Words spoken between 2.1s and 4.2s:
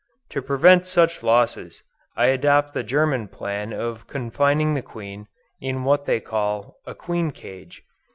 I adopt the German plan of